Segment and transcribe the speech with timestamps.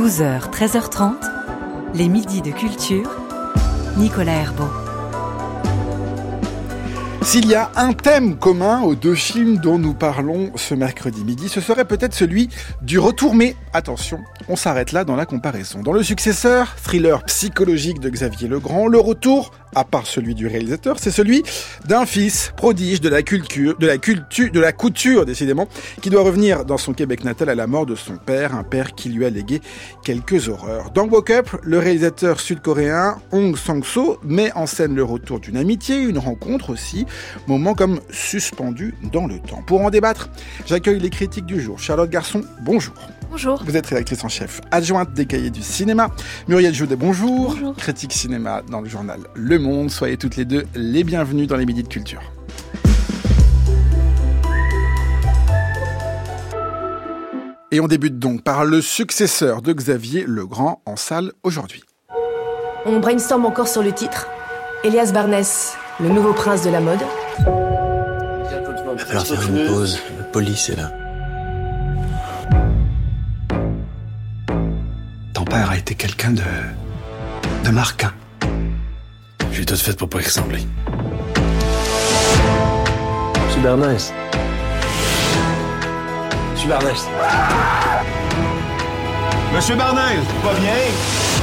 [0.00, 1.12] 12h, 13h30,
[1.92, 3.20] les midis de culture,
[3.98, 4.70] Nicolas Herbeau.
[7.20, 11.50] S'il y a un thème commun aux deux films dont nous parlons ce mercredi midi,
[11.50, 12.48] ce serait peut-être celui
[12.80, 15.82] du retour, mais attention, on s'arrête là dans la comparaison.
[15.82, 20.98] Dans le successeur, thriller psychologique de Xavier Legrand, le retour à part celui du réalisateur,
[20.98, 21.42] c'est celui
[21.86, 25.68] d'un fils prodige de la culture, de la culture, de la couture décidément,
[26.02, 28.94] qui doit revenir dans son Québec natal à la mort de son père, un père
[28.94, 29.60] qui lui a légué
[30.04, 30.90] quelques horreurs.
[30.90, 35.96] Dans Woke Up, le réalisateur sud-coréen Hong Sang-so met en scène le retour d'une amitié,
[35.98, 37.06] une rencontre aussi,
[37.46, 39.62] moment comme suspendu dans le temps.
[39.66, 40.30] Pour en débattre,
[40.66, 41.78] j'accueille les critiques du jour.
[41.78, 42.94] Charlotte Garçon, bonjour.
[43.30, 43.62] Bonjour.
[43.64, 46.10] Vous êtes rédactrice en chef adjointe des cahiers du cinéma.
[46.48, 47.50] Muriel Joudet, bonjour.
[47.50, 47.76] Bonjour.
[47.76, 49.88] Critique cinéma dans le journal Le Monde.
[49.88, 52.20] Soyez toutes les deux les bienvenues dans les Midis de Culture.
[57.70, 61.84] Et on débute donc par le successeur de Xavier Legrand en salle aujourd'hui.
[62.84, 64.26] On brainstorm encore sur le titre.
[64.82, 66.98] Elias Barnès, le nouveau prince de la mode.
[67.38, 70.00] Il va falloir faire une pause.
[70.18, 70.90] Le police est là.
[75.50, 76.42] Père a été quelqu'un de.
[77.64, 78.12] de marquant.
[79.52, 80.60] J'ai tout fait pour pas y ressembler.
[83.46, 84.12] Monsieur Bernès.
[86.52, 87.00] Monsieur Bernès.
[89.52, 91.39] Monsieur Barnel, pas bien?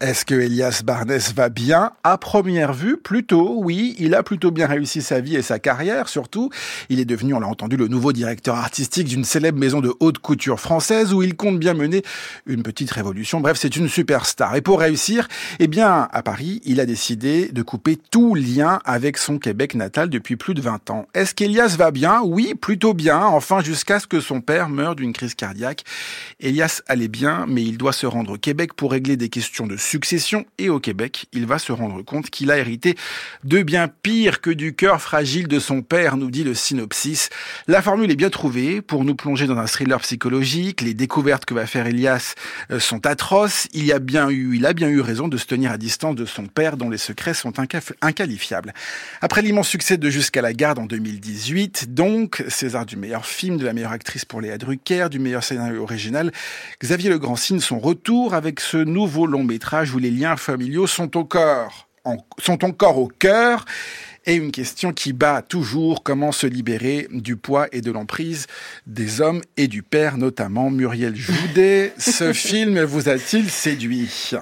[0.00, 3.96] Est-ce que Elias Barnès va bien À première vue, plutôt, oui.
[3.98, 6.50] Il a plutôt bien réussi sa vie et sa carrière, surtout.
[6.88, 10.18] Il est devenu, on l'a entendu, le nouveau directeur artistique d'une célèbre maison de haute
[10.18, 12.02] couture française où il compte bien mener
[12.46, 13.40] une petite révolution.
[13.40, 14.54] Bref, c'est une superstar.
[14.54, 15.26] Et pour réussir,
[15.58, 20.10] eh bien, à Paris, il a décidé de couper tout lien avec son Québec natal
[20.10, 21.08] depuis plus de 20 ans.
[21.12, 22.20] Est-ce qu'Elias va bien?
[22.22, 23.18] Oui, plutôt bien.
[23.18, 25.82] Enfin, jusqu'à ce que son père meure d'une crise cardiaque.
[26.38, 29.76] Elias allait bien, mais il doit se rendre au Québec pour régler des questions de
[29.88, 32.96] succession et au Québec, il va se rendre compte qu'il a hérité
[33.44, 37.30] de bien pire que du cœur fragile de son père, nous dit le synopsis.
[37.66, 40.82] La formule est bien trouvée pour nous plonger dans un thriller psychologique.
[40.82, 42.34] Les découvertes que va faire Elias
[42.70, 43.68] euh, sont atroces.
[43.72, 46.14] Il y a bien eu, il a bien eu raison de se tenir à distance
[46.14, 47.54] de son père dont les secrets sont
[48.02, 48.74] inqualifiables.
[49.22, 53.64] Après l'immense succès de Jusqu'à la garde en 2018, donc César du meilleur film, de
[53.64, 56.32] la meilleure actrice pour Léa Drucker, du meilleur scénario original,
[56.82, 61.16] Xavier Legrand signe son retour avec ce nouveau long métrage où les liens familiaux sont
[61.16, 63.64] au corps, en- sont encore au cœur.
[64.26, 68.46] Et une question qui bat toujours comment se libérer du poids et de l'emprise
[68.86, 71.94] des hommes et du père, notamment Muriel Joudet.
[71.98, 74.32] Ce film vous a-t-il séduit?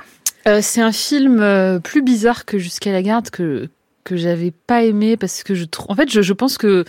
[0.49, 3.69] Euh, c'est un film euh, plus bizarre que Jusqu'à la garde que
[4.03, 5.91] que j'avais pas aimé parce que je trouve.
[5.91, 6.85] En fait, je, je pense que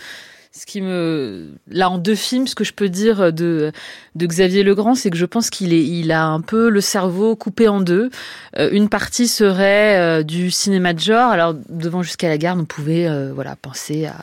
[0.52, 3.72] ce qui me là en deux films, ce que je peux dire de
[4.14, 7.36] de Xavier Legrand, c'est que je pense qu'il est il a un peu le cerveau
[7.36, 8.10] coupé en deux.
[8.58, 11.30] Euh, une partie serait euh, du cinéma de genre.
[11.30, 14.16] Alors devant Jusqu'à la garde, on pouvait euh, voilà penser à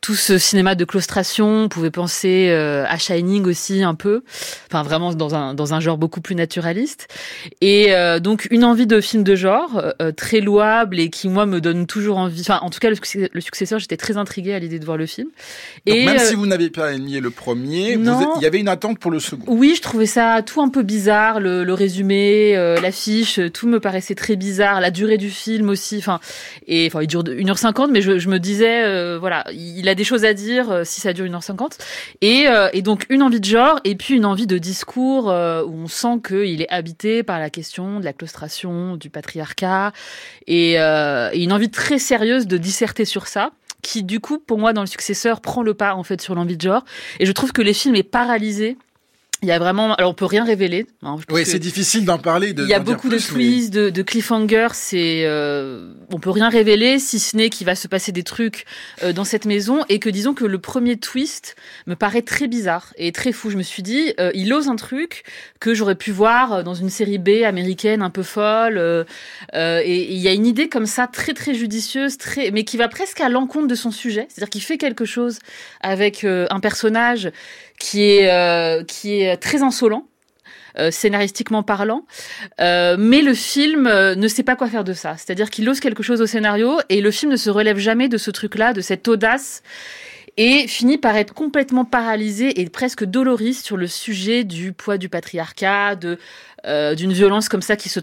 [0.00, 4.22] tout ce cinéma de claustration, on pouvait penser euh, à Shining aussi un peu,
[4.70, 7.08] enfin vraiment dans un dans un genre beaucoup plus naturaliste.
[7.60, 11.46] Et euh, donc une envie de film de genre euh, très louable et qui moi
[11.46, 12.40] me donne toujours envie.
[12.42, 12.96] Enfin en tout cas le,
[13.32, 15.28] le successeur, j'étais très intriguée à l'idée de voir le film.
[15.86, 18.34] Donc, et Même si vous n'avez pas aimé le premier, non.
[18.36, 19.44] il y avait une attente pour le second.
[19.48, 23.80] oui, je trouvais ça tout un peu bizarre, le, le résumé, euh, l'affiche, tout me
[23.80, 25.96] paraissait très bizarre, la durée du film aussi.
[25.98, 26.20] Enfin,
[26.66, 30.04] et enfin, il dure 1h50, mais je, je me disais, euh, voilà, il a des
[30.04, 31.78] choses à dire euh, si ça dure 1h50.
[32.20, 35.64] Et, euh, et donc une envie de genre, et puis une envie de discours euh,
[35.64, 39.92] où on sent qu'il est habité par la question de la claustration, du patriarcat,
[40.46, 43.50] et, une envie très sérieuse de disserter sur ça
[43.82, 46.56] qui du coup pour moi dans le successeur prend le pas en fait sur l'envie
[46.56, 46.84] de genre
[47.20, 48.76] et je trouve que le film est paralysé
[49.42, 52.54] il y a vraiment alors on peut rien révéler hein, Oui, c'est difficile d'en parler.
[52.54, 54.68] De, il y a beaucoup de mais- twists, de, de cliffhangers.
[54.72, 58.64] C'est, euh, on peut rien révéler si ce n'est qu'il va se passer des trucs
[59.02, 61.54] euh, dans cette maison et que disons que le premier twist
[61.86, 63.50] me paraît très bizarre et très fou.
[63.50, 65.24] Je me suis dit, euh, il ose un truc
[65.60, 68.78] que j'aurais pu voir dans une série B américaine un peu folle.
[68.78, 69.04] euh,
[69.54, 72.78] euh, et il y a une idée comme ça très très judicieuse, très, mais qui
[72.78, 74.26] va presque à l'encontre de son sujet.
[74.30, 75.38] C'est-à-dire qu'il fait quelque chose
[75.82, 77.30] avec euh, un personnage
[77.78, 80.06] qui est euh, qui est très insolent.
[80.78, 82.04] euh, scénaristiquement parlant,
[82.60, 85.16] Euh, mais le film ne sait pas quoi faire de ça.
[85.16, 88.18] C'est-à-dire qu'il ose quelque chose au scénario et le film ne se relève jamais de
[88.18, 89.62] ce truc-là, de cette audace
[90.36, 95.08] et finit par être complètement paralysé et presque doloriste sur le sujet du poids du
[95.08, 96.18] patriarcat, de
[96.66, 98.00] euh, d'une violence comme ça qui se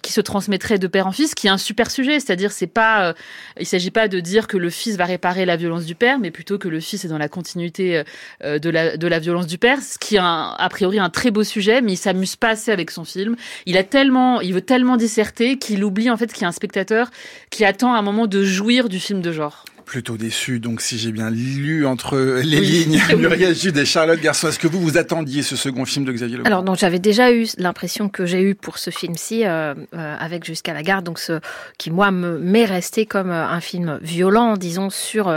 [0.00, 2.20] qui se transmettrait de père en fils, qui est un super sujet.
[2.20, 3.12] C'est-à-dire, c'est pas, euh,
[3.58, 6.30] il s'agit pas de dire que le fils va réparer la violence du père, mais
[6.30, 8.04] plutôt que le fils est dans la continuité
[8.44, 11.10] euh, de la de la violence du père, ce qui est un, a priori un
[11.10, 13.36] très beau sujet, mais il s'amuse pas assez avec son film.
[13.66, 16.52] Il a tellement, il veut tellement disserter qu'il oublie en fait qu'il y a un
[16.52, 17.10] spectateur
[17.50, 20.60] qui attend un moment de jouir du film de genre plutôt déçu.
[20.60, 24.66] Donc, si j'ai bien lu entre les lignes, Muriel Jude et Charlotte Garçon, est-ce que
[24.66, 28.26] vous vous attendiez ce second film de Xavier Alors, donc j'avais déjà eu l'impression que
[28.26, 31.40] j'ai eu pour ce film-ci, euh, euh, avec Jusqu'à la gare, donc ce
[31.78, 35.34] qui moi m'est resté comme euh, un film violent, disons, sur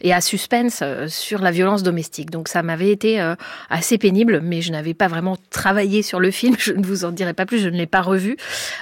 [0.00, 2.30] et à suspense sur la violence domestique.
[2.30, 3.20] Donc, ça m'avait été
[3.68, 6.56] assez pénible, mais je n'avais pas vraiment travaillé sur le film.
[6.58, 7.58] Je ne vous en dirai pas plus.
[7.58, 8.36] Je ne l'ai pas revu.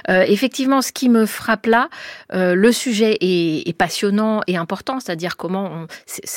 [0.07, 1.89] effectivement, ce qui me frappe là,
[2.31, 5.87] le sujet est, est passionnant et important c'est-à-dire comment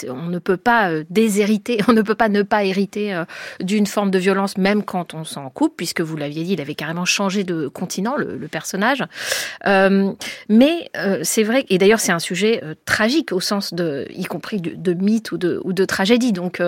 [0.08, 3.24] on, ne peut pas euh, déshériter, on ne peut pas ne pas hériter euh,
[3.60, 6.74] d'une forme de violence même quand on s'en coupe, puisque vous l'aviez dit, il avait
[6.74, 9.04] carrément changé de continent, le, personnage.
[9.66, 10.12] Euh,
[10.48, 10.90] mais
[11.22, 15.32] c'est vrai, et d'ailleurs c'est un sujet tragique au sens de, y compris de, mythe
[15.32, 16.32] ou de, ou de tragédie.
[16.32, 16.62] Donc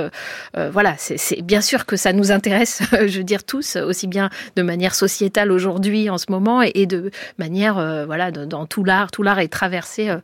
[0.54, 4.62] voilà, c'est bien sûr que ça nous intéresse, je veux dire tous, aussi bien de
[4.62, 7.74] manière sociétale aujourd'hui en ce moment et, de manière,
[8.06, 10.14] voilà, dans tout l'art, tout l'art est traversé.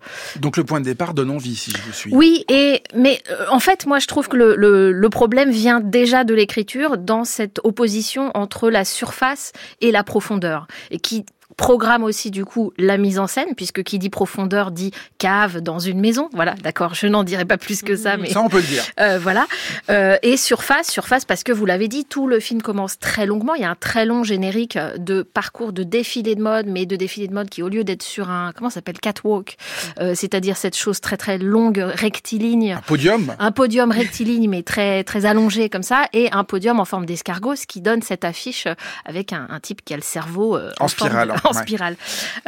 [0.40, 1.69] Donc le point de départ donne envie
[2.10, 5.80] oui, et mais euh, en fait, moi, je trouve que le, le, le problème vient
[5.80, 11.24] déjà de l'écriture dans cette opposition entre la surface et la profondeur, et qui
[11.60, 15.78] programme aussi du coup la mise en scène, puisque qui dit profondeur dit cave dans
[15.78, 16.30] une maison.
[16.32, 18.82] Voilà, d'accord, je n'en dirai pas plus que ça, mais ça on peut le dire.
[19.00, 19.46] Euh, voilà.
[19.88, 23.54] Euh, et surface, surface, parce que vous l'avez dit, tout le film commence très longuement.
[23.54, 26.96] Il y a un très long générique de parcours de défilé de mode, mais de
[26.96, 29.56] défilé de mode qui, au lieu d'être sur un comment s'appelle catwalk,
[30.00, 32.72] euh, c'est-à-dire cette chose très très longue, rectiligne.
[32.72, 33.34] Un podium.
[33.38, 37.56] Un podium rectiligne, mais très très allongé comme ça, et un podium en forme d'escargot,
[37.56, 38.66] ce qui donne cette affiche
[39.06, 41.96] avec un, un type qui a le cerveau en, spirale spirale.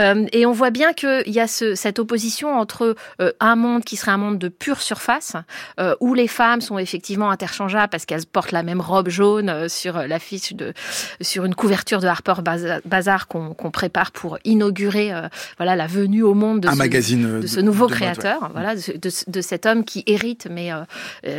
[0.00, 3.84] Euh, et on voit bien qu'il y a ce, cette opposition entre euh, un monde
[3.84, 5.34] qui serait un monde de pure surface,
[5.81, 9.99] euh, où les femmes sont effectivement interchangeables parce qu'elles portent la même robe jaune sur
[9.99, 10.72] l'affiche de,
[11.20, 12.34] sur une couverture de Harper
[12.84, 15.12] Bazaar qu'on prépare pour inaugurer,
[15.56, 19.31] voilà, la venue au monde de, un ce, magazine de ce nouveau créateur, voilà, de,
[19.31, 20.70] de, cet homme qui hérite, mais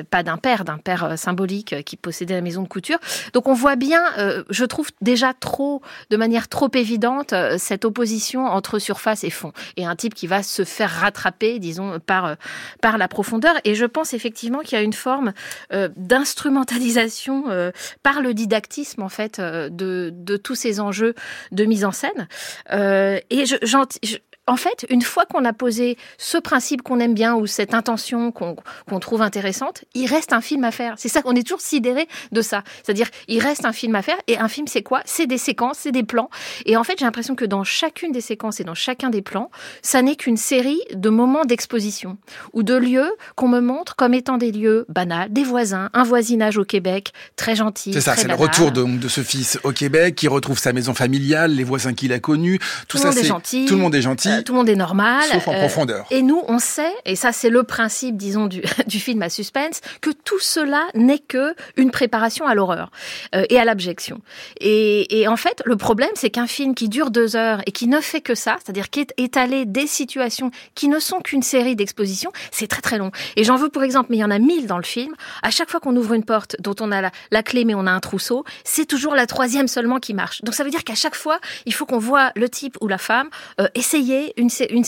[0.09, 2.97] pas d'un père, d'un père symbolique qui possédait la maison de couture.
[3.33, 4.01] Donc on voit bien,
[4.49, 9.53] je trouve déjà trop, de manière trop évidente, cette opposition entre surface et fond.
[9.77, 12.35] Et un type qui va se faire rattraper, disons, par, euh,
[12.81, 13.53] par la profondeur.
[13.63, 15.33] Et je pense effectivement qu'il y a une forme
[15.71, 17.71] euh, d'instrumentalisation euh,
[18.01, 21.13] par le didactisme, en fait, de, de tous ces enjeux
[21.51, 22.27] de mise en scène.
[22.69, 27.47] et je, en fait, une fois qu'on a posé ce principe qu'on aime bien ou
[27.47, 30.95] cette intention qu'on trouve intéressante, il reste un film à faire.
[30.97, 32.63] C'est ça qu'on est toujours sidéré de ça.
[32.83, 34.17] C'est-à-dire, il reste un film à faire.
[34.27, 35.01] Et un film, c'est quoi?
[35.05, 36.29] C'est des séquences, c'est des plans.
[36.65, 39.49] Et en fait, j'ai l'impression que dans chacune des séquences et dans chacun des plans,
[39.81, 42.17] ça n'est qu'une série de moments d'exposition
[42.51, 46.57] ou de lieux qu'on me montre comme étant des lieux banals, des voisins, un voisinage
[46.57, 47.93] au Québec très gentil.
[47.93, 50.93] C'est ça, c'est le retour de, de, ce fils au Québec qui retrouve sa maison
[50.93, 52.59] familiale, les voisins qu'il a connus.
[52.59, 53.65] Tout, tout ça, c'est gentil.
[53.65, 54.32] Tout le monde est gentil.
[54.41, 55.23] Tout le monde est normal.
[55.31, 56.05] Sauf en euh, profondeur.
[56.11, 59.81] Et nous, on sait, et ça c'est le principe, disons, du, du film à suspense,
[60.01, 62.91] que tout cela n'est que une préparation à l'horreur
[63.35, 64.21] euh, et à l'abjection.
[64.59, 67.87] Et, et, en fait, le problème, c'est qu'un film qui dure deux heures et qui
[67.87, 71.75] ne fait que ça, c'est-à-dire qui est étalé des situations qui ne sont qu'une série
[71.75, 73.11] d'expositions, c'est très très long.
[73.35, 75.13] Et j'en veux pour exemple, mais il y en a mille dans le film.
[75.41, 77.87] À chaque fois qu'on ouvre une porte dont on a la, la clé, mais on
[77.87, 80.41] a un trousseau, c'est toujours la troisième seulement qui marche.
[80.41, 82.97] Donc ça veut dire qu'à chaque fois, il faut qu'on voit le type ou la
[82.97, 84.83] femme euh, essayer une, une,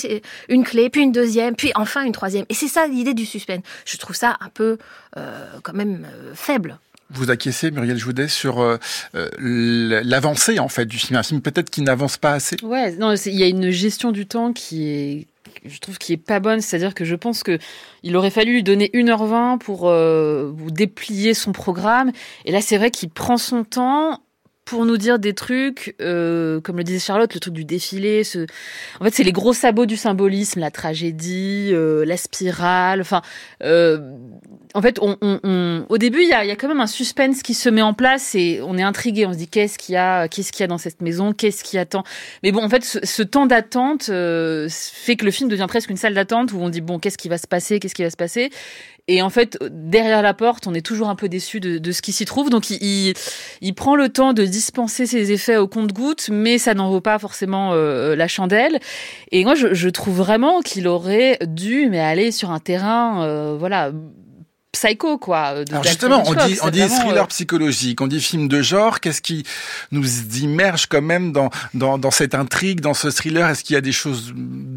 [0.50, 2.46] une clé, puis une deuxième, puis enfin une troisième.
[2.50, 3.64] Et c'est ça l'idée du suspense.
[3.86, 4.78] Je trouve ça un peu
[5.18, 6.80] euh, quand même euh, faible.
[7.12, 8.78] Vous acquiescez, Muriel Joudet, sur euh,
[9.14, 12.58] l'avancée en fait du film, un film peut-être qui n'avance pas assez.
[12.64, 15.28] Ouais, non, il y a une gestion du temps qui est
[15.64, 17.58] je trouve qui est pas bonne, c'est-à-dire que je pense que
[18.04, 22.12] il aurait fallu lui donner 1h20 pour vous déplier son programme
[22.44, 24.20] et là c'est vrai qu'il prend son temps
[24.66, 28.24] pour nous dire des trucs, euh, comme le disait Charlotte, le truc du défilé.
[28.24, 28.48] Ce...
[29.00, 33.00] En fait, c'est les gros sabots du symbolisme, la tragédie, euh, la spirale.
[33.00, 33.22] Enfin,
[33.64, 34.00] euh,
[34.74, 35.86] en fait, on, on, on...
[35.88, 37.94] au début, il y a, y a, quand même un suspense qui se met en
[37.94, 39.28] place et on est intrigué.
[39.28, 41.64] On se dit qu'est-ce qu'il y a, qu'est-ce qu'il y a dans cette maison, qu'est-ce
[41.64, 42.04] qui attend?
[42.42, 45.92] Mais bon, en fait, ce, ce temps d'attente euh, fait que le film devient presque
[45.92, 48.10] une salle d'attente où on dit bon, qu'est-ce qui va se passer, qu'est-ce qui va
[48.10, 48.50] se passer?
[49.08, 52.02] Et en fait, derrière la porte, on est toujours un peu déçu de, de ce
[52.02, 52.50] qui s'y trouve.
[52.50, 53.14] Donc, il, il,
[53.62, 57.20] il, prend le temps de dispenser ses effets au compte-gouttes, mais ça n'en vaut pas
[57.20, 58.80] forcément euh, la chandelle.
[59.32, 63.56] Et moi, je, je trouve vraiment qu'il aurait dû mais aller sur un terrain, euh,
[63.60, 63.92] voilà
[64.76, 65.40] psycho, quoi.
[65.70, 69.00] Alors justement, on dit, on dit thriller psychologique, on dit film de genre.
[69.00, 69.44] Qu'est-ce qui
[69.92, 70.06] nous
[70.42, 73.50] immerge quand même dans, dans, dans cette intrigue, dans ce thriller?
[73.50, 74.34] Est-ce qu'il y a des choses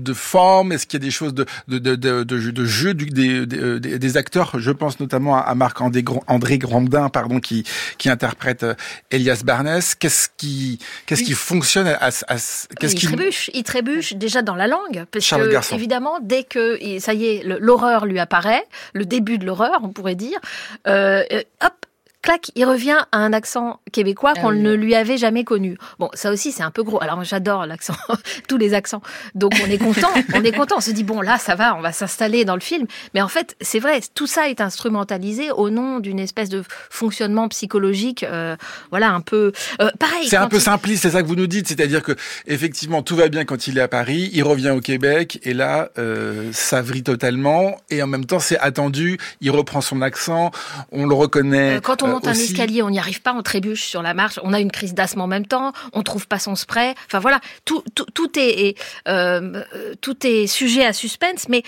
[0.09, 3.07] de forme Est-ce qu'il y a des choses de, de, de, de, de jeu du,
[3.07, 4.59] des, des, des, acteurs?
[4.59, 7.65] Je pense notamment à Marc-André André Grandin, pardon, qui,
[7.99, 8.65] qui interprète
[9.11, 9.81] Elias Barnes.
[9.99, 12.37] Qu'est-ce qui, qu'est-ce qui fonctionne à, à,
[12.81, 15.05] qu'est-ce il trébuche, il trébuche déjà dans la langue.
[15.11, 19.81] Parce que, évidemment, dès que, ça y est, l'horreur lui apparaît, le début de l'horreur,
[19.83, 20.39] on pourrait dire,
[20.87, 21.87] euh, euh, hop,
[22.23, 25.77] clac, il revient à un accent québécois ah qu'on ne lui avait jamais connu.
[25.99, 27.03] Bon, ça aussi, c'est un peu gros.
[27.03, 27.95] Alors, j'adore l'accent,
[28.49, 29.03] tous les accents.
[29.35, 30.77] Donc, on est content, on est content.
[30.79, 32.87] On se dit, bon, là, ça va, on va s'installer dans le film.
[33.15, 37.49] Mais en fait, c'est vrai, tout ça est instrumentalisé au nom d'une espèce de fonctionnement
[37.49, 38.57] psychologique, euh,
[38.91, 40.29] voilà, un peu euh, pareil.
[40.29, 41.69] C'est un peu simpliste, c'est ça que vous nous dites.
[41.69, 42.13] C'est-à-dire que,
[42.47, 45.91] effectivement, tout va bien quand il est à Paris, il revient au Québec, et là,
[45.99, 47.77] euh, ça vrille totalement.
[47.91, 50.51] Et en même temps, c'est attendu, il reprend son accent,
[50.93, 51.77] on le reconnaît.
[51.77, 54.39] Euh, quand on monte un escalier, on n'y arrive pas, on trébuche sur la marche,
[54.43, 56.95] on a une crise d'asthme en même temps, on trouve pas son spray.
[57.07, 59.63] Enfin voilà, tout, tout, tout est, euh,
[60.01, 61.49] tout est sujet à suspense.
[61.49, 61.63] Mais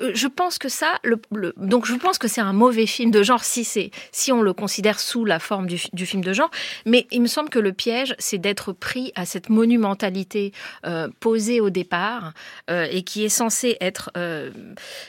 [0.00, 1.20] euh, je pense que ça, le,
[1.56, 4.52] donc je pense que c'est un mauvais film de genre si c'est si on le
[4.52, 6.50] considère sous la forme du, du, film de genre.
[6.86, 10.52] Mais il me semble que le piège, c'est d'être pris à cette monumentalité
[10.86, 12.32] euh, posée au départ
[12.70, 14.10] euh, et qui est censée être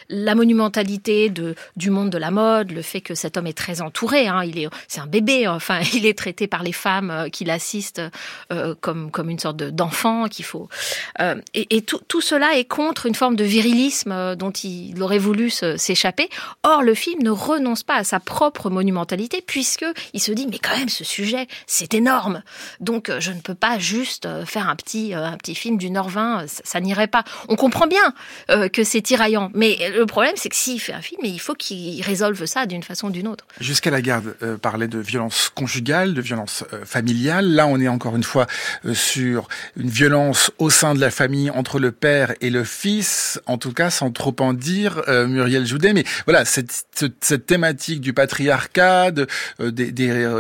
[0.10, 3.82] la monumentalité de du monde de la mode, le fait que cet homme est très
[3.82, 4.28] entouré.
[4.28, 5.48] Hein, il est c'est un bébé.
[5.48, 8.02] Enfin, il est traité par les femmes euh, qui l'assistent
[8.52, 10.70] euh, comme comme une sorte d'enfant qu'il faut.
[11.22, 15.50] Euh, et, tout, tout, cela est contre une forme de virilisme dont il aurait voulu
[15.50, 16.30] s'échapper.
[16.64, 20.60] Or, le film ne renonce pas à sa propre monumentalité puisque il se dit mais
[20.60, 22.42] quand même ce sujet c'est énorme.
[22.80, 26.48] Donc je ne peux pas juste faire un petit un petit film heure vingt.
[26.48, 27.24] Ça, ça n'irait pas.
[27.48, 28.14] On comprend bien
[28.70, 32.02] que c'est tiraillant, mais le problème c'est que s'il fait un film, il faut qu'il
[32.02, 33.46] résolve ça d'une façon ou d'une autre.
[33.60, 37.54] Jusqu'à la garde parlait de violence conjugale, de violence euh, familiale.
[37.54, 38.48] Là, on est encore une fois
[38.86, 43.40] euh, sur une violence au sein de la famille entre le père et le fils,
[43.46, 45.94] en tout cas sans trop en dire, euh, Muriel Joudet.
[45.94, 46.88] Mais voilà, cette,
[47.46, 49.28] thématique du patriarcat, de,
[49.60, 49.92] des,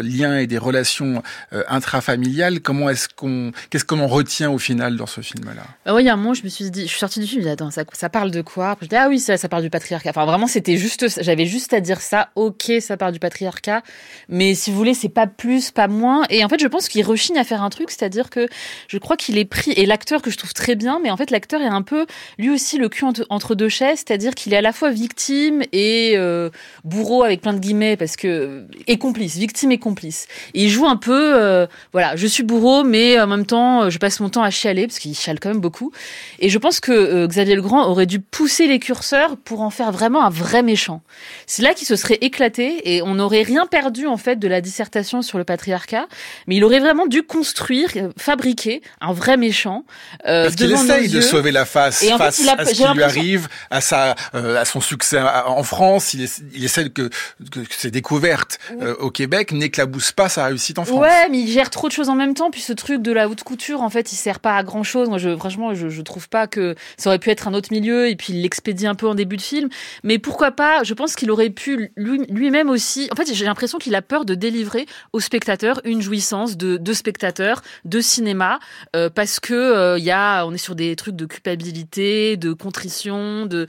[0.01, 1.21] liens et des relations
[1.67, 5.67] intrafamiliales, comment est-ce qu'on, qu'est-ce qu'on retient au final dans ce film-là?
[5.85, 7.27] Bah Oui, il y a un moment, je me suis dit, je suis sortie du
[7.27, 8.75] film, je attends, ça, parle de quoi?
[8.81, 10.09] Je dis, ah oui, ça, ça parle du patriarcat.
[10.09, 13.83] Enfin, vraiment, c'était juste, j'avais juste à dire ça, ok, ça parle du patriarcat.
[14.29, 16.23] Mais si vous voulez, c'est pas plus, pas moins.
[16.29, 18.47] Et en fait, je pense qu'il rechigne à faire un truc, c'est-à-dire que
[18.87, 21.31] je crois qu'il est pris, et l'acteur que je trouve très bien, mais en fait,
[21.31, 22.05] l'acteur est un peu,
[22.37, 26.13] lui aussi, le cul entre deux chaises, c'est-à-dire qu'il est à la fois victime et
[26.15, 26.49] euh,
[26.83, 30.27] bourreau avec plein de guillemets, parce que, et complice, victime et complice.
[30.53, 34.19] Il joue un peu, euh, voilà, je suis bourreau, mais en même temps, je passe
[34.19, 35.91] mon temps à chialer, parce qu'il chiale quand même beaucoup.
[36.39, 39.91] Et je pense que euh, Xavier Legrand aurait dû pousser les curseurs pour en faire
[39.91, 41.01] vraiment un vrai méchant.
[41.47, 44.61] C'est là qu'il se serait éclaté, et on n'aurait rien perdu, en fait, de la
[44.61, 46.07] dissertation sur le patriarcat,
[46.47, 49.85] mais il aurait vraiment dû construire, euh, fabriquer un vrai méchant.
[50.27, 53.03] Euh, Parce qu'il essaye de sauver la face et face fait, à ce qui lui
[53.03, 56.13] arrive, à sa, euh, à son succès en France.
[56.13, 57.09] Il, il essaie que,
[57.51, 60.99] que ses découvertes euh, au Québec n'éclaboussent pas sa réussite en France.
[60.99, 62.51] Ouais, mais il gère trop de choses en même temps.
[62.51, 65.09] Puis ce truc de la haute couture, en fait, il sert pas à grand chose.
[65.09, 68.09] Moi, je, franchement, je, je trouve pas que ça aurait pu être un autre milieu.
[68.09, 69.69] Et puis il l'expédie un peu en début de film.
[70.03, 73.07] Mais pourquoi pas Je pense qu'il aurait pu lui-même aussi.
[73.11, 76.93] En fait, j'ai l'impression qu'il a peur de délivrer aux spectateurs une jouissance de, de
[76.93, 78.59] spectateurs, de cinéma,
[78.95, 83.45] euh, parce que euh, y a, on est sur des trucs de culpabilité, de contrition,
[83.45, 83.67] de,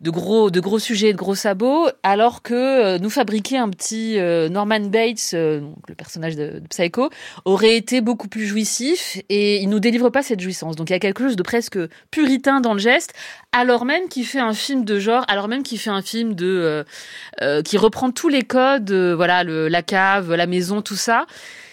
[0.00, 4.18] de gros, de gros sujets, de gros sabots, alors que euh, nous fabriquer un petit
[4.50, 7.10] Norman Bates, le personnage de, de, Psycho,
[7.44, 10.76] aurait été beaucoup plus jouissif et il nous délivre pas cette jouissance.
[10.76, 11.78] Donc il y a quelque chose de presque
[12.10, 13.14] puritain dans le geste,
[13.52, 16.84] alors même qu'il fait un film de genre, alors même qu'il fait un film de
[17.64, 21.26] qui reprend tous les codes, voilà, le, la cave, la maison, tout ça.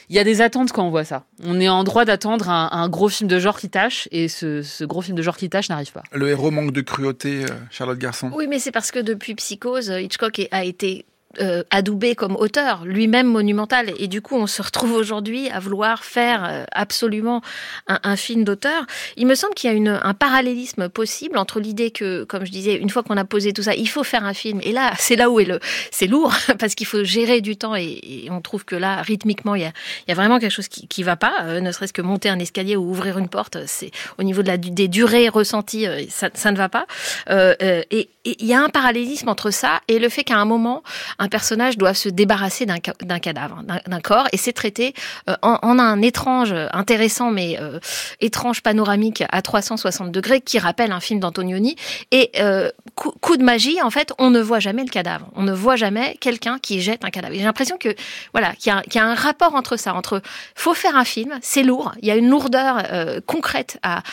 [0.10, 1.26] Il y a des attentes quand on voit ça.
[1.44, 4.62] On est en droit d'attendre un, un, gros film de genre qui tâche, et ce,
[4.62, 6.04] ce gros film de genre qui tâche n'arrive pas.
[6.12, 8.32] Le héros manque de cruauté, euh, Charlotte Garçon.
[8.36, 11.06] Oui, mais c'est parce que depuis Psychose, Hitchcock a été
[11.40, 13.92] euh, adoubé comme auteur, lui-même monumental.
[13.98, 17.42] Et du coup, on se retrouve aujourd'hui à vouloir faire euh, absolument
[17.88, 18.86] un, un film d'auteur.
[19.18, 22.52] Il me semble qu'il y a une, un parallélisme possible entre l'idée que, comme je
[22.52, 24.60] disais, une fois qu'on a posé tout ça, il faut faire un film.
[24.64, 25.60] Et là, c'est là où est le,
[25.92, 29.56] c'est lourd parce qu'il faut gérer du temps et, et, on trouve que là, rythmiquement,
[29.56, 29.72] il y a,
[30.08, 31.34] il y a vraiment quelque chose qui, qui va pas.
[31.44, 34.48] Euh, ne serait-ce que monter un escalier ou ouvrir une porte, c'est au niveau de
[34.48, 36.86] la des durées ressenties, euh, ça, ça ne va pas.
[37.30, 37.54] Euh,
[37.92, 40.84] et il y a un parallélisme entre ça et le fait qu'à un moment,
[41.20, 42.80] un personnage doit se débarrasser d'un
[43.20, 44.94] cadavre, d'un corps, et c'est traité
[45.30, 47.80] euh, en, un étrange, intéressant mais euh,
[48.22, 51.76] étrange panoramique à 360 degrés qui rappelle un film d'Antonioni.
[52.12, 55.28] Et euh, coup, de magie, en fait, on ne voit jamais le cadavre.
[55.36, 57.34] On ne voit jamais quelqu'un qui jette un cadavre.
[57.34, 57.90] J'ai l'impression que
[58.34, 60.22] voilà, qu'il y, a un rapport entre ça, entre
[60.56, 64.04] faut faire un film, c'est lourd, il y a une lourdeur euh, concrète à,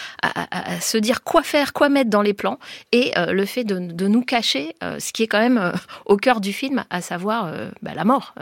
[0.80, 2.58] se dire quoi faire, quoi mettre dans les plans,
[2.92, 5.72] et le fait de, nous cacher ce qui est quand même
[6.06, 7.52] au cœur du film, à savoir
[7.82, 8.34] bah, la mort.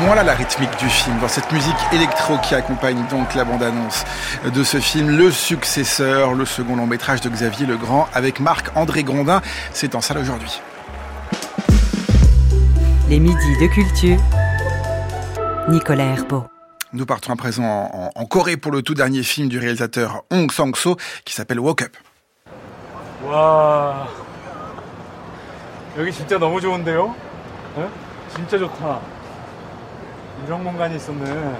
[0.06, 4.04] moins là la rythmique du film, dans cette musique électro qui accompagne donc la bande-annonce
[4.46, 9.42] de ce film, le successeur, le second long métrage de Xavier Legrand avec Marc-André Grondin.
[9.74, 10.62] C'est en salle aujourd'hui.
[13.10, 14.18] Les midis de culture,
[15.68, 16.44] Nicolas Herbeau.
[16.94, 20.50] Nous partons à présent en, en, Corée pour le tout dernier film du réalisateur Hong
[20.50, 20.96] Sang-so
[21.26, 21.96] qui s'appelle Woke Up.
[23.24, 24.08] 와
[25.98, 27.14] 여기 진짜 너무 좋은데요?
[27.76, 27.86] 에?
[28.34, 29.00] 진짜 좋다.
[30.44, 31.56] 이런 공간이 있었네.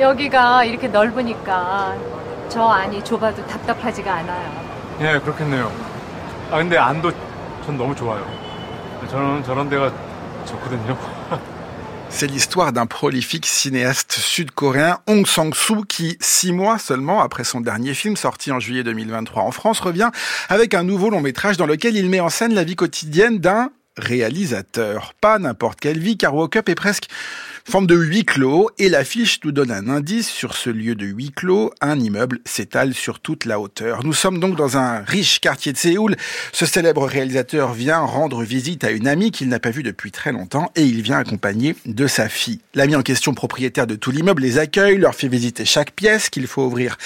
[0.00, 1.96] 여기가 이렇게 넓으니까
[2.48, 4.64] 저 안이 좁아도 답답하지가 않아요.
[5.00, 5.72] 예, 그렇겠네요.
[6.50, 7.10] 아 근데 안도
[7.64, 8.26] 전 너무 좋아요.
[9.08, 9.92] 저는 저런 데가
[10.44, 10.96] 좋거든요.
[12.10, 17.92] C'est l'histoire d'un prolifique cinéaste sud-coréen, Hong Sang-soo, qui, six mois seulement après son dernier
[17.92, 20.10] film sorti en juillet 2023 en France, revient
[20.48, 23.70] avec un nouveau long métrage dans lequel il met en scène la vie quotidienne d'un
[23.99, 25.13] réalisateur.
[25.21, 27.07] Pas n'importe quelle vie, car Woke Up est presque
[27.65, 31.31] forme de huis clos et l'affiche nous donne un indice sur ce lieu de huis
[31.31, 31.71] clos.
[31.81, 34.03] Un immeuble s'étale sur toute la hauteur.
[34.03, 36.15] Nous sommes donc dans un riche quartier de Séoul.
[36.51, 40.31] Ce célèbre réalisateur vient rendre visite à une amie qu'il n'a pas vue depuis très
[40.31, 42.59] longtemps et il vient accompagné de sa fille.
[42.73, 46.47] L'ami en question, propriétaire de tout l'immeuble, les accueille, leur fait visiter chaque pièce qu'il
[46.47, 46.97] faut ouvrir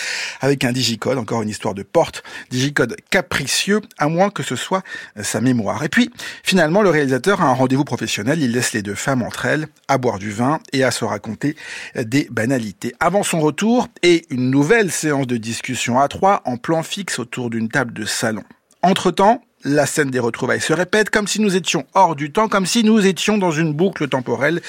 [0.41, 1.17] avec un digicode.
[1.17, 2.23] Encore une histoire de porte.
[2.49, 4.83] Digicode capricieux, à moins que ce soit
[5.21, 5.83] sa mémoire.
[5.83, 6.09] Et puis,
[6.43, 8.41] finalement, le réalisateur a un rendez-vous professionnel.
[8.41, 11.55] Il laisse les deux femmes entre elles à boire du vin et à se raconter
[11.95, 12.93] des banalités.
[12.99, 17.49] Avant son retour et une nouvelle séance de discussion à trois en plan fixe autour
[17.49, 18.43] d'une table de salon.
[18.81, 22.65] Entre-temps, la scène des retrouvailles se répète comme si nous étions hors du temps, comme
[22.65, 24.61] si nous étions dans une boucle temporelle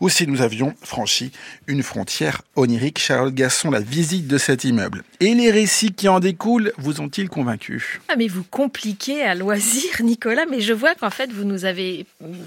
[0.00, 1.32] ou si nous avions franchi
[1.66, 2.98] une frontière onirique.
[2.98, 7.28] Charlotte Gasson, la visite de cet immeuble et les récits qui en découlent vous ont-ils
[7.28, 11.64] convaincu Ah mais vous compliquez à loisir Nicolas, mais je vois qu'en fait vous nous
[11.64, 12.06] avez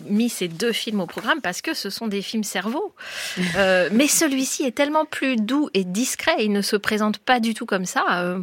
[0.10, 2.94] mis ces deux films au programme parce que ce sont des films cerveau.
[3.56, 7.54] euh, mais celui-ci est tellement plus doux et discret, il ne se présente pas du
[7.54, 8.06] tout comme ça.
[8.12, 8.40] Euh,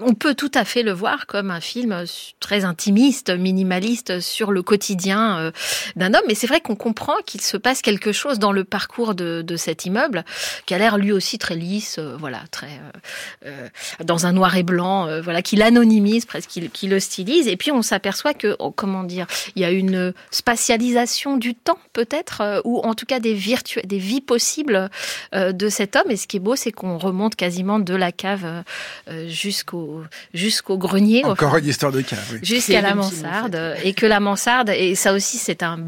[0.00, 2.04] on peut tout à fait le voir comme un film
[2.40, 5.50] très intime minimaliste sur le quotidien euh,
[5.96, 6.22] d'un homme.
[6.28, 9.56] Mais c'est vrai qu'on comprend qu'il se passe quelque chose dans le parcours de, de
[9.56, 10.24] cet immeuble,
[10.66, 12.80] qui a l'air lui aussi très lisse, euh, voilà, très
[13.46, 13.68] euh,
[14.04, 17.48] dans un noir et blanc, euh, voilà, qui l'anonymise presque, qui, qui, le stylise.
[17.48, 21.78] Et puis on s'aperçoit que, oh, comment dire, il y a une spatialisation du temps
[21.92, 24.90] peut-être, ou en tout cas des virtu des vies possibles
[25.34, 26.10] euh, de cet homme.
[26.10, 28.64] Et ce qui est beau, c'est qu'on remonte quasiment de la cave
[29.26, 30.02] jusqu'au
[30.34, 31.24] jusqu'au grenier.
[31.24, 32.26] Encore une histoire de cave.
[32.32, 32.38] Oui.
[32.42, 35.78] Jusqu'à la mansarde et que la mansarde et ça aussi c'est un,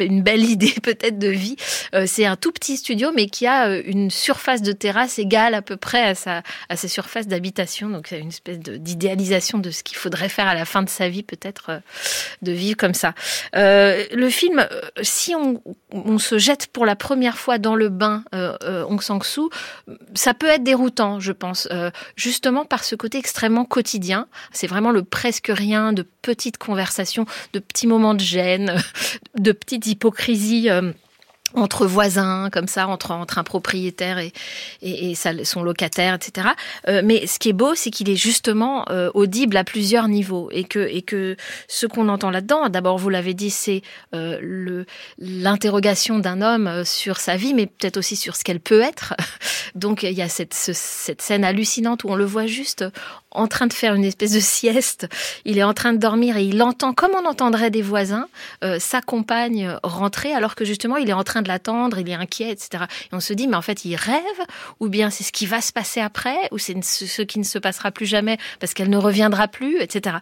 [0.00, 1.56] une belle idée peut-être de vie.
[1.94, 5.62] Euh, c'est un tout petit studio mais qui a une surface de terrasse égale à
[5.62, 7.88] peu près à sa à sa surface d'habitation.
[7.88, 10.88] Donc c'est une espèce d'idéalisation de, de, ce qu'il faudrait faire à la fin de
[10.88, 11.78] sa vie peut-être euh,
[12.42, 13.14] de vivre comme ça.
[13.56, 14.66] Euh, le film
[15.02, 19.50] si on, on se jette pour la première fois dans le bain euh, Hong Sang-soo
[20.14, 21.68] ça peut être déroutant je pense.
[22.16, 27.58] Justement par ce côté extrêmement quotidien c'est vraiment le presque rien de petites conversations, de
[27.58, 28.74] petits moments de gêne,
[29.38, 30.68] de petites hypocrisies.
[30.68, 30.92] Euh,
[31.54, 34.32] entre voisins, comme ça, entre, entre un propriétaire et,
[34.82, 36.48] et, son locataire, etc.
[36.88, 40.48] Euh, mais ce qui est beau, c'est qu'il est justement euh, audible à plusieurs niveaux
[40.52, 43.82] et que, et que ce qu'on entend là-dedans, d'abord, vous l'avez dit, c'est
[44.14, 44.84] euh,
[45.18, 49.14] l'interrogation d'un homme sur sa vie, mais peut-être aussi sur ce qu'elle peut être.
[49.74, 52.84] Donc, il y a cette, ce, cette scène hallucinante où on le voit juste
[53.30, 55.06] en train de faire une espèce de sieste.
[55.44, 58.26] Il est en train de dormir et il entend, comme on entendrait des voisins,
[58.78, 62.50] sa compagne rentrer, alors que justement, il est en train de l'attendre, il est inquiet,
[62.50, 62.84] etc.
[63.10, 64.22] Et on se dit, mais en fait, il rêve,
[64.80, 67.58] ou bien c'est ce qui va se passer après, ou c'est ce qui ne se
[67.58, 70.16] passera plus jamais parce qu'elle ne reviendra plus, etc.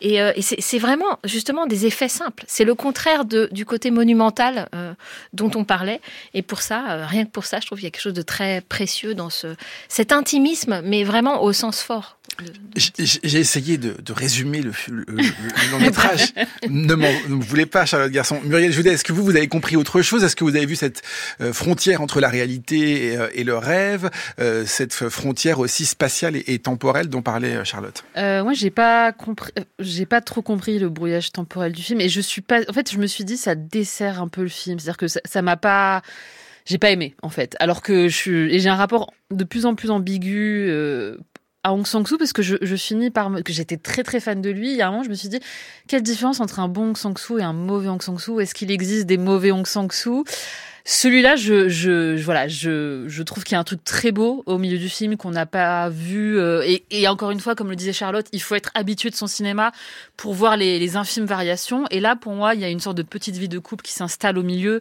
[0.00, 2.44] Et, euh, c'est vraiment justement des effets simples.
[2.46, 4.94] C'est le contraire de, du côté monumental euh,
[5.32, 6.00] dont on parlait.
[6.34, 8.12] Et pour ça, euh, rien que pour ça, je trouve qu'il y a quelque chose
[8.12, 9.48] de très précieux dans ce,
[9.88, 12.18] cet intimisme, mais vraiment au sens fort.
[12.76, 16.32] J'ai essayé de, de, résumer le, le, le long métrage.
[16.68, 18.40] ne m'en voulez pas, Charlotte Garçon.
[18.44, 20.24] Muriel Joudet, est-ce que vous, vous avez compris autre chose?
[20.24, 21.02] Est-ce que vous avez vu cette
[21.40, 26.36] euh, frontière entre la réalité et, euh, et le rêve, euh, cette frontière aussi spatiale
[26.36, 28.04] et, et, temporelle dont parlait Charlotte?
[28.16, 32.08] Euh, Moi, j'ai pas compris, j'ai pas trop compris le brouillage temporel du film, et
[32.08, 32.60] je suis pas.
[32.68, 35.42] En fait, je me suis dit ça dessert un peu le film, c'est-à-dire que ça
[35.42, 36.02] m'a pas
[36.64, 37.56] j'ai pas aimé en fait.
[37.60, 41.16] Alors que je suis et j'ai un rapport de plus en plus ambigu euh,
[41.64, 44.50] à Aung San Suu parce que je, finis par que j'étais très très fan de
[44.50, 44.72] lui.
[44.72, 45.40] Il y a un moment, je me suis dit
[45.86, 48.40] quelle différence entre un bon Aung San Suu et un mauvais Aung San Suu?
[48.40, 50.24] Est-ce qu'il existe des mauvais Aung San Suu?
[50.84, 54.58] Celui-là, je, je, voilà, je, je trouve qu'il y a un truc très beau au
[54.58, 56.38] milieu du film qu'on n'a pas vu.
[56.38, 59.14] Euh, et, et, encore une fois, comme le disait Charlotte, il faut être habitué de
[59.14, 59.72] son cinéma
[60.16, 61.84] pour voir les, les infimes variations.
[61.90, 63.92] Et là, pour moi, il y a une sorte de petite vie de couple qui
[63.92, 64.80] s'installe au milieu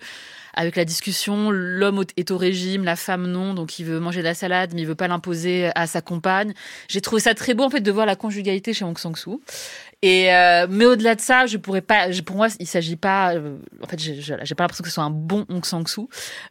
[0.54, 1.52] avec la discussion.
[1.52, 4.82] L'homme est au régime, la femme non, donc il veut manger de la salade, mais
[4.82, 6.54] il veut pas l'imposer à sa compagne.
[6.88, 9.40] J'ai trouvé ça très beau en fait de voir la conjugalité chez Aung San Suu.
[10.04, 12.08] Et euh, mais au-delà de ça, je pourrais pas.
[12.26, 13.36] Pour moi, il s'agit pas.
[13.36, 16.08] Euh, en fait, j'ai pas l'impression que ce soit un bon Aung San Suu.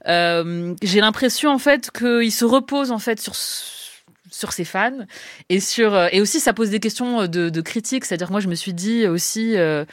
[0.06, 3.34] Euh, j'ai l'impression en fait qu'il se repose en fait sur
[4.30, 4.98] sur ses fans
[5.48, 8.48] et sur et aussi ça pose des questions de, de critique c'est-à-dire que moi je
[8.48, 9.84] me suis dit aussi euh,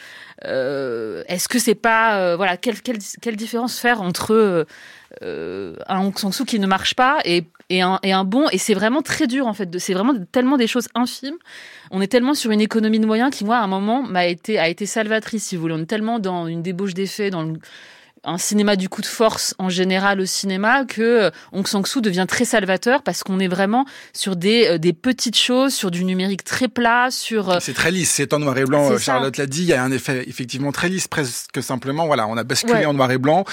[0.45, 4.65] euh, est-ce que c'est pas euh, voilà quelle, quelle quelle différence faire entre
[5.21, 8.47] un Aung San Suu qui ne marche pas et et un, et un bon?
[8.51, 11.37] Et c'est vraiment très dur en fait c'est vraiment tellement des choses infimes.
[11.91, 14.59] On est tellement sur une économie de moyens qui moi à un moment m'a été
[14.59, 15.73] a été salvatrice si vous voulez.
[15.73, 17.53] On est tellement dans une débauche d'effets dans le
[18.23, 22.25] un cinéma du coup de force en général au cinéma que Aung San Suu devient
[22.27, 26.67] très salvateur parce qu'on est vraiment sur des, des petites choses, sur du numérique très
[26.67, 27.61] plat, sur...
[27.61, 29.91] C'est très lisse, c'est en noir et blanc, Charlotte l'a dit, il y a un
[29.91, 32.85] effet effectivement très lisse, presque simplement, voilà, on a basculé ouais.
[32.85, 33.45] en noir et blanc.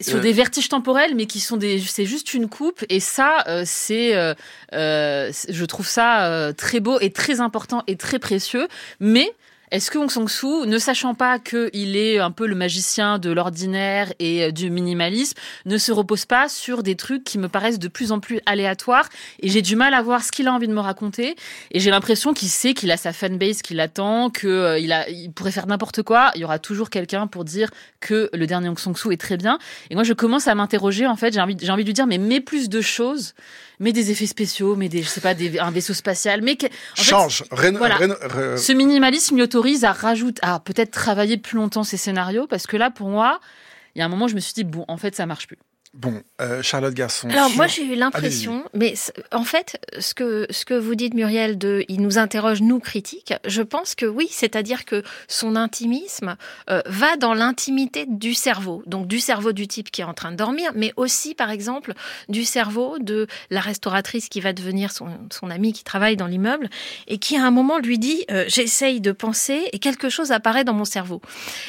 [0.00, 0.20] Sur euh...
[0.20, 1.78] des vertiges temporels, mais qui sont des...
[1.78, 4.14] C'est juste une coupe, et ça, euh, c'est...
[4.14, 8.68] Euh, je trouve ça très beau et très important et très précieux,
[9.00, 9.30] mais
[9.70, 13.30] est-ce que Aung San Suu, ne sachant pas qu'il est un peu le magicien de
[13.30, 17.88] l'ordinaire et du minimalisme, ne se repose pas sur des trucs qui me paraissent de
[17.88, 19.08] plus en plus aléatoires
[19.40, 21.36] et j'ai du mal à voir ce qu'il a envie de me raconter
[21.70, 25.50] et j'ai l'impression qu'il sait qu'il a sa fanbase qui l'attend, qu'il euh, il pourrait
[25.50, 28.94] faire n'importe quoi, il y aura toujours quelqu'un pour dire que le dernier Aung San
[28.94, 29.58] Suu est très bien.
[29.90, 32.06] Et moi je commence à m'interroger en fait, j'ai envie, j'ai envie de lui dire
[32.06, 33.34] mais mets plus de choses
[33.80, 36.66] mais des effets spéciaux, mais des, je sais pas, des, un vaisseau spatial, mais que,
[36.66, 37.44] en change.
[37.54, 37.98] Fait, voilà.
[38.56, 42.76] Ce minimalisme m'y autorise à rajouter, à peut-être travailler plus longtemps ces scénarios, parce que
[42.76, 43.40] là, pour moi,
[43.94, 45.58] il y a un moment, je me suis dit bon, en fait, ça marche plus.
[45.94, 47.28] Bon, euh, Charlotte Garçon.
[47.30, 47.56] Alors sur...
[47.56, 48.94] moi j'ai eu l'impression, mais
[49.30, 53.32] en fait, ce que ce que vous dites Muriel, de, il nous interroge nous critiques.
[53.46, 56.34] Je pense que oui, c'est-à-dire que son intimisme
[56.68, 60.32] euh, va dans l'intimité du cerveau, donc du cerveau du type qui est en train
[60.32, 61.94] de dormir, mais aussi par exemple
[62.28, 66.70] du cerveau de la restauratrice qui va devenir son, son amie qui travaille dans l'immeuble
[67.06, 70.64] et qui à un moment lui dit euh, j'essaye de penser et quelque chose apparaît
[70.64, 71.22] dans mon cerveau,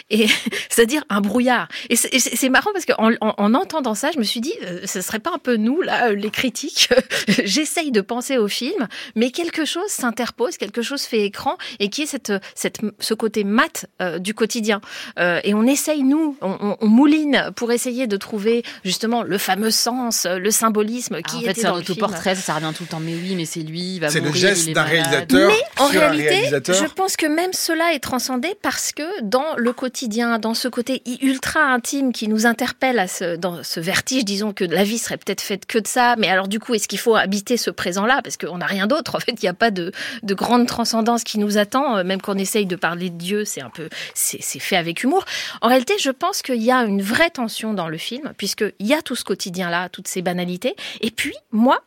[0.10, 0.26] et
[0.70, 1.68] c'est-à-dire un brouillard.
[1.92, 5.02] Et c'est marrant parce qu'en en, en entendant ça je me suis dit, euh, ce
[5.02, 6.90] serait pas un peu nous, là, les critiques
[7.28, 12.04] J'essaye de penser au film, mais quelque chose s'interpose, quelque chose fait écran, et qui
[12.04, 14.82] est cette, cette, ce côté mat euh, du quotidien.
[15.20, 19.72] Euh, et on essaye, nous, on, on, mouline pour essayer de trouver justement le fameux
[19.72, 21.98] sens, le symbolisme qui ah, en était fait, dans un le film.
[21.98, 24.32] autoportrait, ça revient tout le temps, mais oui, mais c'est lui, il va C'est le
[24.32, 26.76] geste d'un réalisateur Mais en sur un réalité, réalisateur.
[26.76, 31.02] je pense que même cela est transcendé parce que dans le quotidien, dans ce côté
[31.22, 35.18] ultra intime qui nous interpelle à ce, dans ce vertige, disons que la vie serait
[35.18, 38.22] peut-être faite que de ça, mais alors du coup, est-ce qu'il faut habiter ce présent-là?
[38.24, 39.16] Parce qu'on n'a rien d'autre.
[39.16, 39.92] En fait, il n'y a pas de,
[40.24, 43.70] de grande transcendance qui nous attend, même qu'on essaye de parler de Dieu, c'est un
[43.70, 45.26] peu, c'est fait avec humour.
[45.62, 48.94] En réalité, je pense qu'il y a une vraie tension dans le film, puisqu'il y
[48.94, 50.76] a tout ce quotidien-là, toutes ces banalités.
[51.02, 51.80] Et puis, moi,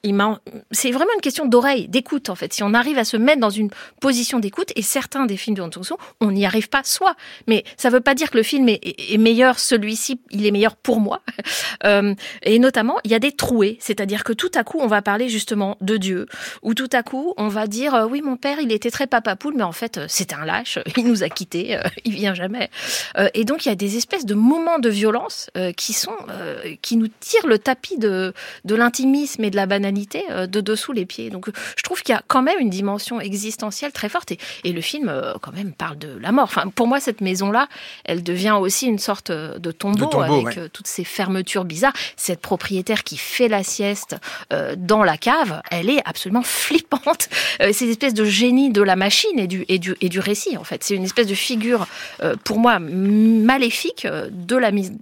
[0.70, 2.52] c'est vraiment une question d'oreille, d'écoute, en fait.
[2.52, 5.62] Si on arrive à se mettre dans une position d'écoute, et certains des films de
[5.62, 5.72] Hong
[6.20, 7.14] on n'y arrive pas soi.
[7.46, 10.50] Mais ça ne veut pas dire que le film est, est meilleur, celui-ci, il est
[10.50, 11.22] meilleur pour moi.
[11.84, 14.86] Euh, Euh, et notamment, il y a des trouées, c'est-à-dire que tout à coup, on
[14.86, 16.26] va parler justement de Dieu,
[16.62, 19.36] ou tout à coup, on va dire euh, oui, mon père, il était très papa
[19.36, 22.70] poule, mais en fait, c'était un lâche, il nous a quittés, il vient jamais.
[23.34, 26.16] et donc, il y a des espèces de moments de violence qui sont,
[26.82, 28.32] qui nous tirent le tapis de
[28.64, 31.30] de l'intimisme et de la banalité de dessous les pieds.
[31.30, 34.72] Donc, je trouve qu'il y a quand même une dimension existentielle très forte, et, et
[34.72, 36.44] le film quand même parle de la mort.
[36.44, 37.68] Enfin, pour moi, cette maison-là,
[38.04, 41.92] elle devient aussi une sorte de tombeau, avec toutes ces fermetures bizarres.
[42.16, 44.16] Cette propriétaire qui fait la sieste
[44.52, 47.28] euh, dans la cave, elle est absolument flippante.
[47.62, 50.20] Euh, c'est une espèce de génie de la machine et du, et du, et du
[50.20, 50.84] récit, en fait.
[50.84, 51.86] C'est une espèce de figure,
[52.22, 54.92] euh, pour moi, maléfique de la mise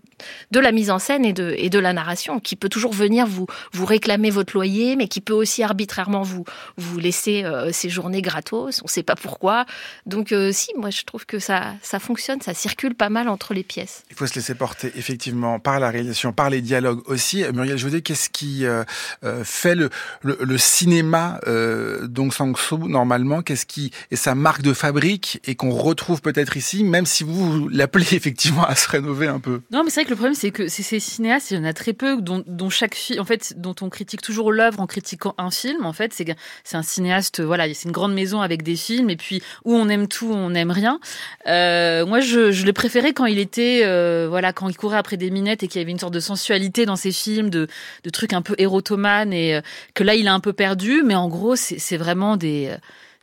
[0.51, 3.27] de la mise en scène et de, et de la narration, qui peut toujours venir
[3.27, 6.45] vous, vous réclamer votre loyer, mais qui peut aussi arbitrairement vous,
[6.77, 9.67] vous laisser séjourner gratos, on ne sait pas pourquoi.
[10.07, 13.63] Donc si, moi je trouve que ça, ça fonctionne, ça circule pas mal entre les
[13.63, 14.05] pièces.
[14.11, 17.45] Il faut se laisser porter effectivement par la réalisation, par les dialogues aussi.
[17.53, 18.85] Muriel Jaudet, qu'est-ce qui euh,
[19.25, 19.91] euh, fait le,
[20.23, 23.43] le, cinéma euh, Dong Sang-soo normalement?
[23.43, 27.69] Qu'est-ce qui est sa marque de fabrique et qu'on retrouve peut-être ici, même si vous,
[27.69, 29.61] l'appelez effectivement à se rénover un peu?
[29.71, 31.93] Non, mais c'est vrai le problème c'est que ces cinéastes, il y en a très
[31.93, 35.85] peu dont, chaque film, en fait, dont on critique toujours l'œuvre en critiquant un film.
[35.85, 39.43] En fait, c'est un cinéaste, voilà, c'est une grande maison avec des films et puis
[39.65, 41.01] où on aime tout, on n'aime rien.
[41.47, 43.81] moi, je, je le préférais quand il était,
[44.29, 46.87] voilà, quand il courait après des minettes et qu'il y avait une sorte de sensualité
[46.87, 47.69] dans ses films, de,
[48.05, 49.61] de trucs un peu érotomanes et euh,
[49.95, 51.03] que là il a un peu perdu.
[51.05, 52.77] Mais en gros, c'est vraiment des euh,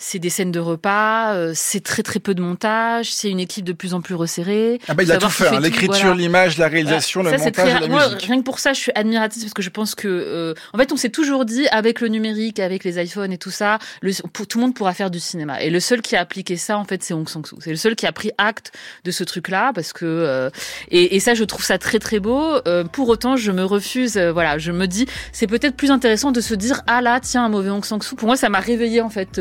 [0.04, 3.63] c'est des scènes de repas, euh, c'est très très peu de montage, c'est une équipe
[3.63, 4.82] de plus en plus resserrée.
[4.89, 8.08] Ah bah il a tout fait, hein, l'écriture, l'image, la réalisation, le montage, la Moi,
[8.22, 10.92] Rien que pour ça, je suis admiratrice parce que je pense que, euh, en fait,
[10.92, 14.58] on s'est toujours dit avec le numérique, avec les iPhones et tout ça, le, tout
[14.58, 15.62] le monde pourra faire du cinéma.
[15.62, 17.60] Et le seul qui a appliqué ça, en fait, c'est Hong Sang-soo.
[17.62, 18.74] C'est le seul qui a pris acte
[19.06, 20.50] de ce truc-là parce que euh,
[20.92, 22.60] et, et, ça, je trouve ça très très beau.
[22.92, 24.18] pour autant, je me refuse.
[24.18, 27.50] voilà, je me dis, c'est peut-être plus intéressant de se dire ah là, tiens, un
[27.50, 28.18] mauvais Hong Sang-soo.
[28.18, 29.39] Pour moi, ça m'a réveillé en fait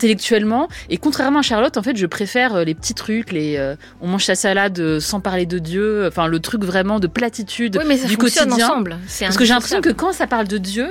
[0.00, 0.68] intellectuellement.
[0.88, 4.08] Et contrairement à Charlotte, en fait, je préfère euh, les petits trucs, les euh, on
[4.08, 7.84] mange sa salade euh, sans parler de Dieu, enfin le truc vraiment de platitude oui,
[7.86, 8.50] mais ça du quotidien.
[8.50, 8.96] Ensemble.
[9.20, 10.88] Parce que j'ai l'impression que quand ça parle de Dieu,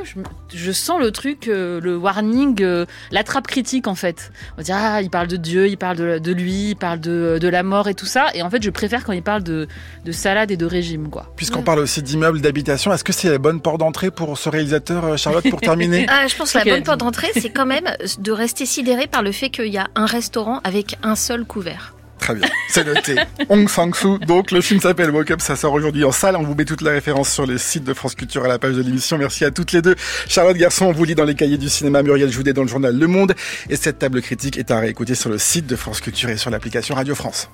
[0.54, 2.64] je, sens le truc, le warning,
[3.12, 4.32] la trappe critique en fait.
[4.58, 7.48] On dire ah il parle de Dieu, il parle de, lui, il parle de, de,
[7.48, 8.28] la mort et tout ça.
[8.36, 9.68] Et en fait, je préfère quand il parle de,
[10.06, 11.32] de salade et de régime quoi.
[11.36, 15.18] Puisqu'on parle aussi d'immeubles, d'habitation, est-ce que c'est la bonne porte d'entrée pour ce réalisateur
[15.18, 17.86] Charlotte pour terminer ah, Je pense que la bonne porte d'entrée, c'est quand même
[18.20, 18.66] de rester
[19.12, 21.94] par le fait qu'il y a un restaurant avec un seul couvert.
[22.20, 23.16] Très bien, c'est noté.
[23.50, 26.36] Hong Sang-soo, donc le film s'appelle Woke Up, ça sort aujourd'hui en salle.
[26.36, 28.76] On vous met toutes les références sur le site de France Culture à la page
[28.76, 29.18] de l'émission.
[29.18, 29.96] Merci à toutes les deux.
[30.28, 32.98] Charlotte Garçon, on vous lit dans les cahiers du cinéma, Muriel Joudet dans le journal
[32.98, 33.36] Le Monde.
[33.70, 36.50] Et cette table critique est à réécouter sur le site de France Culture et sur
[36.50, 37.50] l'application Radio France.